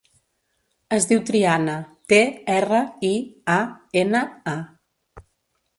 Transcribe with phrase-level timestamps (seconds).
[0.95, 1.75] Es diu Triana:
[2.13, 2.21] te,
[2.55, 3.15] erra, i,
[3.59, 3.61] a,
[4.05, 4.25] ena,
[4.59, 5.25] a.